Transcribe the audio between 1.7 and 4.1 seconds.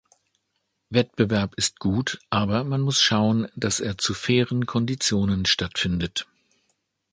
gut, aber man muss schauen, dass er